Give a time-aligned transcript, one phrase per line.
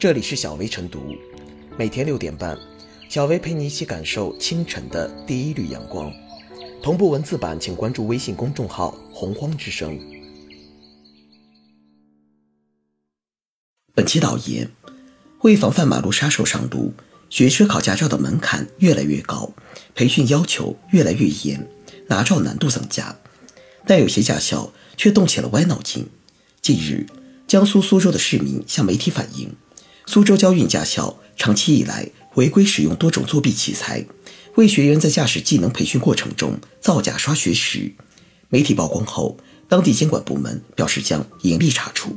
[0.00, 1.14] 这里是小薇晨读，
[1.76, 2.58] 每天六点半，
[3.10, 6.10] 小薇陪你一起感受清晨的第一缕阳光。
[6.82, 10.00] 同步文字版，请关注微信公众号“洪荒之声”。
[13.94, 14.70] 本期导言：
[15.42, 16.94] 为防范马路杀手上路，
[17.28, 19.52] 学车考驾照的门槛越来越高，
[19.94, 21.68] 培训要求越来越严，
[22.06, 23.14] 拿照难度增加。
[23.84, 26.08] 但有些驾校却动起了歪脑筋。
[26.62, 27.04] 近日，
[27.46, 29.54] 江苏苏州的市民向媒体反映，
[30.12, 34.04] 苏州交运驾校长期以来违规使用多种作弊器材，
[34.56, 37.92] 为学员在驾驶技能培训过程中造假刷学时。
[38.48, 39.36] 媒体曝光后，
[39.68, 42.10] 当地监管部门表示将严厉查处。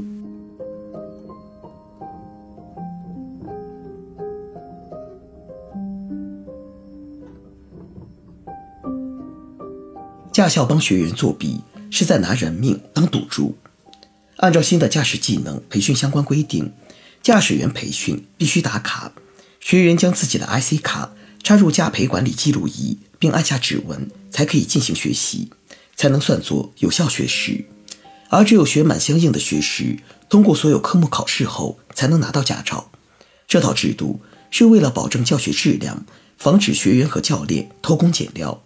[10.31, 13.55] 驾校帮学员作弊，是在拿人命当赌注。
[14.37, 16.73] 按照新的驾驶技能培训相关规定，
[17.23, 19.13] 驾驶员培训必须打卡，
[19.61, 25.49] 学员将自己的 IC 卡插入驾培管理记录仪，并按下指纹，才可以进行学习，
[25.95, 27.63] 才能算作有效学时。
[28.27, 32.91] 而只有学满相应的学时，通过所有科目考试后，才能拿到驾照。
[33.47, 34.19] 这套制度
[34.51, 36.05] 是为了保证教学质量，
[36.37, 38.61] 防止学员和教练偷工减料。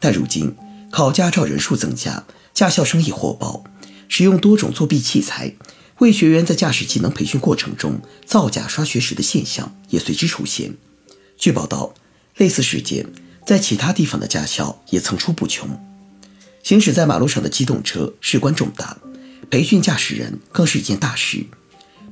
[0.00, 0.56] 但如今
[0.90, 3.62] 考驾照人数增加，驾校生意火爆。
[4.08, 5.54] 使用多种作弊器材，
[6.02, 10.74] 为学员在驾驶技能培训过程中造假刷学时的现象也随之出现。
[11.38, 11.94] 据报道，
[12.38, 13.06] 类似事件
[13.46, 15.68] 在其他地方的驾校也层出不穷。
[16.64, 18.98] 行驶在马路上的机动车事关重大，
[19.48, 21.46] 培训驾驶人更是一件大事。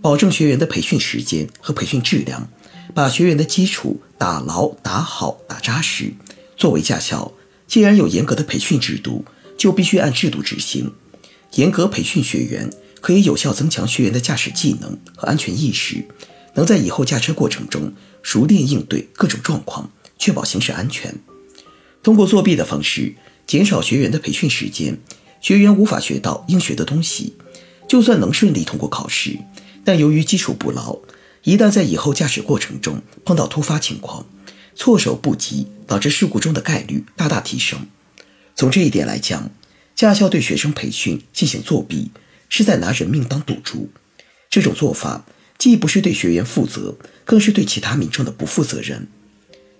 [0.01, 2.49] 保证学员的培训时间和培训质量，
[2.95, 6.15] 把学员的基础打牢、打好、打扎实。
[6.57, 7.33] 作为驾校，
[7.67, 9.25] 既然有严格的培训制度，
[9.59, 10.93] 就必须按制度执行。
[11.55, 16.05] 严格培训学员，可以有效增强学员的驾驶技能和安全意识，
[16.55, 17.93] 能在以后驾车过程中
[18.23, 21.15] 熟练应对各种状况，确保行驶安全。
[22.03, 23.15] 通过作弊的方式
[23.47, 24.99] 减少学员的培训时间，
[25.41, 27.35] 学员无法学到应学的东西。
[27.89, 29.37] 就算能顺利通过考试，
[29.85, 30.97] 但由于基础不牢，
[31.43, 34.25] 一旦在以后驾驶过程中碰到突发情况，
[34.77, 37.89] 措手不及，导致事故中的概率大大提升。
[38.55, 39.51] 从这一点来讲，
[39.97, 42.13] 驾校对学生培训进行作弊，
[42.51, 43.89] 是在拿人命当赌注。
[44.51, 45.25] 这种做法
[45.57, 46.95] 既不是对学员负责，
[47.25, 49.09] 更是对其他民众的不负责任。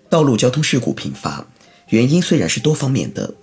[0.09, 1.47] 道路交通事故频发，
[1.89, 3.35] 原因虽然是多方面的，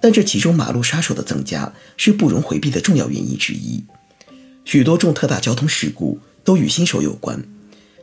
[0.00, 3.84] 但这其中马路杀手的增加是不容回避的重要原因之一。
[4.64, 7.42] 许多重特大交通事故都与新手有关，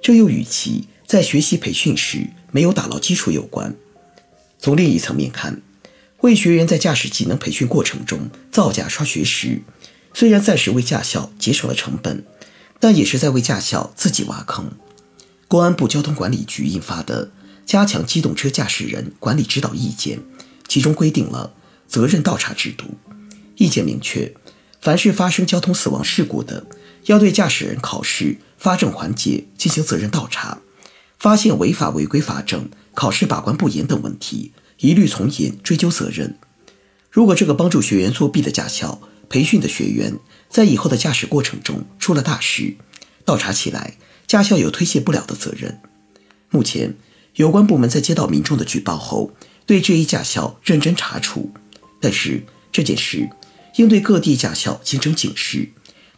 [0.02, 3.75] 这又与其在学习培训时没有打牢基础有关。
[4.59, 5.62] 从另一层面看，
[6.22, 9.62] 为学员在驾驶技能培训过程中造假刷学时，
[10.13, 12.23] 虽然暂时为驾校节省了成本，
[12.79, 14.72] 但也是在为驾校自己挖坑。
[15.47, 17.27] 公安部交通管理局印发的
[17.66, 20.17] 《加强机动车驾驶人管理指导意见》，
[20.67, 21.53] 其中规定了
[21.88, 22.85] 责任倒查制度。
[23.57, 24.33] 意见明确，
[24.79, 26.66] 凡是发生交通死亡事故的，
[27.05, 30.59] 要对驾驶人考试发证环节进行责任倒查，
[31.19, 34.53] 发现违法违规发证、考试把关不严等问题。
[34.79, 36.38] 一律从严追究责任。
[37.11, 39.00] 如果这个帮助学员作弊的驾校
[39.31, 40.19] 培训的学员
[40.50, 42.75] 在以后的驾驶过程中出了大事，
[43.24, 43.96] 倒查起来，
[44.28, 45.80] 驾校有推卸不了的责任。
[46.50, 46.97] 目前，
[47.36, 49.31] 有关部门在接到民众的举报后，
[49.66, 51.50] 对这一驾校认真查处。
[52.02, 52.44] 但是
[52.74, 53.30] 这件事
[53.78, 55.69] 应对各地驾校形成警示，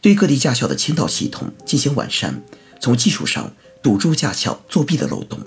[0.02, 2.44] 对各地驾校的签到系统进行完善，
[2.82, 3.54] 从技术上
[3.84, 5.40] 堵住驾校作弊的漏洞。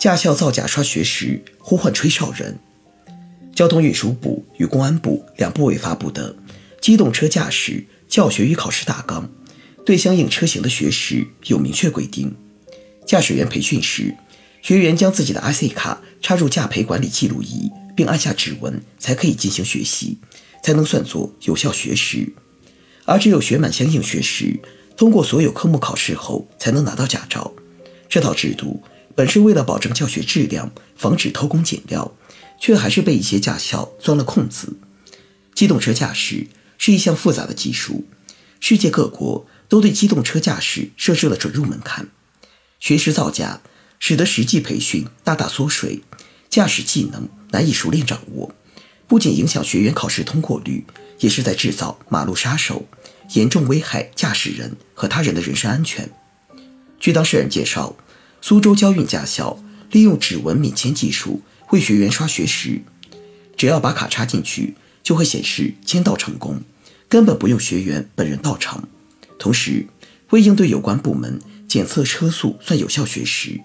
[0.00, 2.58] 驾校造假刷学时呼唤吹哨人。
[3.54, 6.32] 交通运输部与公安部两部委发布的
[6.80, 9.24] 《机动车驾驶教学与考试大纲》，
[9.84, 12.34] 对相应车型的学时有明确规定：
[13.06, 14.16] 驾驶员培训时，
[14.62, 20.16] 学员将自己的 IC 卡插入驾培管理记录仪，并按下指纹，才可以进行学习，
[20.64, 22.32] 才能算作有效学时。
[23.04, 24.58] 而只有学满相应学时，
[24.96, 27.52] 通过所有科目考试后，才能拿到驾照。
[28.08, 28.82] 这套制度。
[29.14, 32.14] 本是为了保证教学质量，防止偷工减料，
[32.58, 34.76] 却还是被一些驾校钻了空子。
[35.54, 36.46] 机动车驾驶
[36.78, 38.06] 是一项复杂的技术，
[38.60, 42.08] 世界各国都对机动车驾驶设置了准入门槛。
[42.78, 43.60] 学时造假，
[43.98, 46.02] 使得实际培训大大缩水，
[46.48, 48.54] 驾驶技能难以熟练掌握，
[49.06, 50.86] 不仅影响学员考试通过率，
[51.18, 52.86] 也是在制造马路杀手，
[53.34, 56.08] 严重危害驾驶人和他人的人身安全。
[56.98, 57.96] 据当事人介绍。
[58.40, 62.82] 苏州交运驾校利用指纹免签技术为学员刷学时，
[63.56, 66.62] 只要把卡插进去，就会显示签到成功，
[67.08, 68.88] 根本不用学员本人到场。
[69.38, 69.86] 同时，
[70.30, 73.60] 为应对有关部门检测车速算有效学时，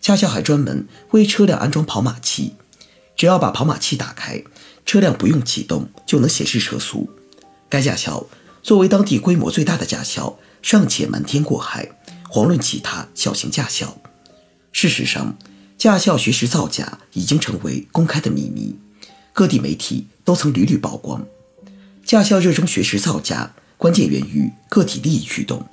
[0.00, 2.54] 驾校还专门为车辆安装跑马器，
[3.16, 4.42] 只要把跑马器打开，
[4.86, 7.10] 车辆不用启动就能显示车速。
[7.68, 8.26] 该驾校
[8.62, 11.88] 作为当地规模最大的驾校，尚且瞒天过海，
[12.32, 13.96] 遑论其他小型驾校。
[14.72, 15.36] 事实上，
[15.76, 18.76] 驾校学时造假已经成为公开的秘密，
[19.32, 21.26] 各地媒体都曾屡屡曝光。
[22.04, 25.66] 驾校热衷学时造假，关键源于个体利益驱动。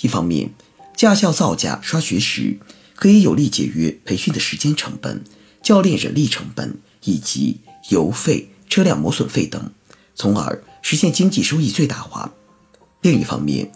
[0.00, 0.50] 一方面，
[0.96, 2.58] 驾校造假刷学时
[2.94, 5.22] 可以有力节约培训的时间成本、
[5.62, 7.58] 教练人力成本以及
[7.90, 9.72] 油费、车辆磨损费等，
[10.14, 12.32] 从而实现经济收益最大化。
[13.02, 13.70] 另一方面，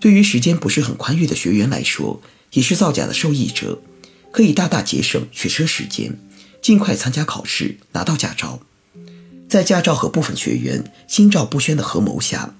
[0.00, 2.20] 对于时间不是很宽裕的学员来说，
[2.52, 3.80] 也是造假的受益者。
[4.30, 6.18] 可以大大节省学车时间，
[6.60, 8.60] 尽快参加考试，拿到驾照。
[9.48, 12.54] 在驾照和部分学员心照不宣的合谋下，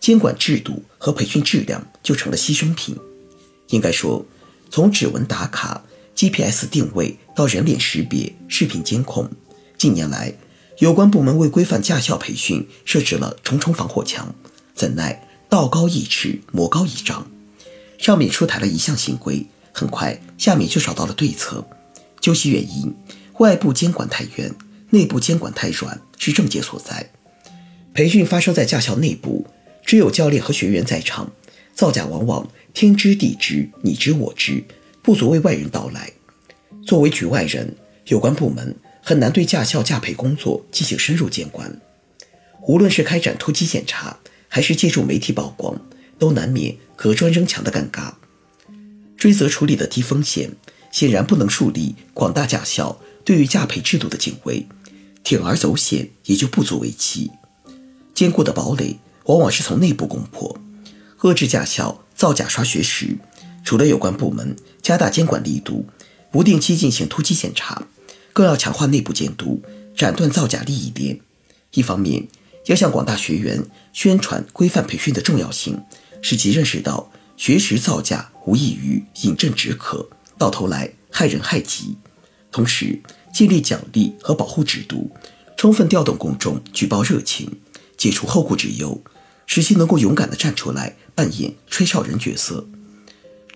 [0.00, 2.96] 监管制度和培训质量就成了牺牲品。
[3.68, 4.26] 应该说，
[4.70, 5.82] 从指纹打卡、
[6.16, 9.30] GPS 定位到人脸识别、视频监控，
[9.78, 10.34] 近年来
[10.78, 14.34] 有关部门为规范驾校培训设置了重重防火墙，
[14.74, 17.30] 怎奈道高一尺，魔高一丈。
[17.98, 19.46] 上面出台了一项新规。
[19.72, 21.66] 很快，下面就找到了对策。
[22.20, 22.94] 究其原因，
[23.38, 24.54] 外部监管太严，
[24.90, 27.10] 内部监管太软是症结所在。
[27.94, 29.46] 培训发生在驾校内部，
[29.84, 31.32] 只有教练和学员在场，
[31.74, 34.62] 造假往往天知地知，你知我知，
[35.02, 36.12] 不足为外人道来。
[36.86, 37.74] 作为局外人，
[38.06, 41.80] 有关部门很难对驾校驾培工作进行深入监管。
[42.68, 44.16] 无论是开展突击检查，
[44.48, 45.80] 还是借助媒体曝光，
[46.18, 48.12] 都难免隔砖扔墙的尴尬。
[49.22, 50.50] 追责处理的低风险，
[50.90, 54.66] 显然不能树立广大驾校对于驾培制度的敬畏，
[55.22, 57.30] 铤而走险也就不足为奇。
[58.12, 60.58] 坚固的堡垒往往是从内部攻破。
[61.20, 63.16] 遏制驾校造假刷学时，
[63.64, 65.86] 除了有关部门加大监管力度，
[66.32, 67.86] 不定期进行突击检查，
[68.32, 69.62] 更要强化内部监督，
[69.96, 71.20] 斩断造假利益链。
[71.74, 72.26] 一方面，
[72.66, 75.80] 要向广大学员宣传规范培训的重要性，
[76.20, 77.12] 使其认识到。
[77.42, 80.08] 学识造假无异于饮鸩止渴，
[80.38, 81.96] 到头来害人害己。
[82.52, 83.02] 同时，
[83.34, 85.10] 建立奖励和保护制度，
[85.56, 87.50] 充分调动公众举报热情，
[87.96, 89.02] 解除后顾之忧，
[89.44, 92.68] 使其能够勇敢地站出来扮演吹哨人角色。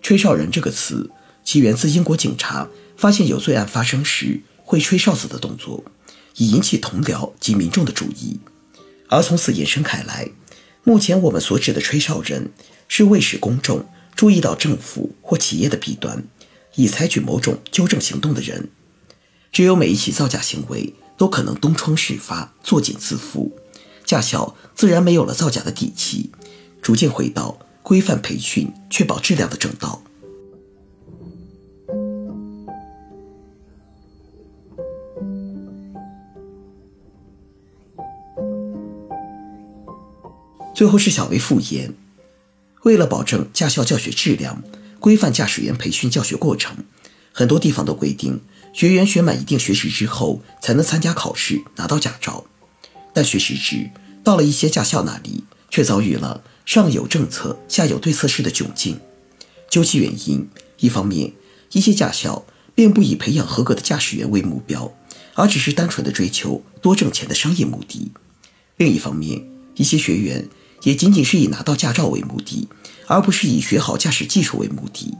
[0.01, 1.09] 吹哨人这个词，
[1.45, 2.67] 其源自英国警察
[2.97, 5.85] 发现有罪案发生时会吹哨子的动作，
[6.35, 8.41] 以引起同僚及民众的注意。
[9.07, 10.29] 而从此延伸开来，
[10.83, 12.51] 目前我们所指的吹哨人。
[12.87, 13.85] 是为使公众
[14.15, 16.23] 注意到政府或企业的弊端，
[16.75, 18.69] 以采取某种纠正行动的人。
[19.51, 23.51] 只有每一起造假行为都可能东窗事发、作茧自缚，
[24.05, 26.31] 驾校自然没有了造假的底气，
[26.81, 30.03] 逐渐回到规范培训、确保质量的正道。
[40.75, 41.91] 最后是小薇复言。
[42.87, 44.63] 为了保证驾校教学质量，
[45.01, 46.85] 规范驾驶员培训教学过程，
[47.33, 48.39] 很多地方都规定，
[48.71, 52.45] 学员学满一定学时之后才能参加考试拿到驾照。
[53.13, 53.89] 但学时制
[54.23, 58.97] 到了一些驾校那里，却遭遇了上有政策下有对策式的窘境。
[59.69, 60.47] 究其原因，
[60.79, 61.33] 一方面，
[61.73, 64.93] 一些驾校并不以培养合格的驾驶员为目标，
[65.33, 68.13] 而只是单纯的追求多挣钱的商业目的；
[68.77, 69.45] 另一方面，
[69.75, 70.47] 一些学员。
[70.83, 72.67] 也仅仅是以拿到驾照为目的，
[73.07, 75.17] 而不是以学好驾驶技术为目的。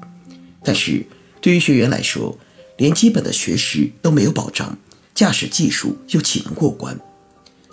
[0.64, 1.06] 但是，
[1.42, 2.38] 对于学员来说，
[2.78, 4.78] 连基本的学识都没有保障，
[5.16, 7.00] 驾驶技术又岂能过关？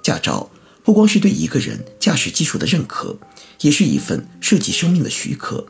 [0.02, 0.50] 驾照
[0.82, 3.18] 不光是对一个人驾驶技术的认可，
[3.60, 5.66] 也是一份涉及生命的许可。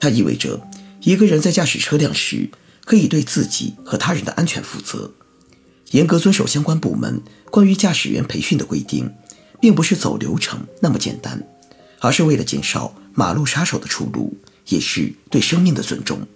[0.00, 0.60] 它意味着
[1.02, 2.50] 一个人在驾驶车辆时，
[2.84, 5.12] 可以对自己和他人的安全负责。
[5.90, 9.12] 严格遵守相关部门关于驾驶员培训的规定。
[9.62, 11.46] 并不是走流程那么简单，
[12.00, 16.26] 而是为了减少马路杀手的出路，也是对生命的尊重。